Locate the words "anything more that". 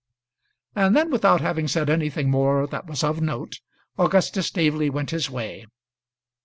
1.87-2.87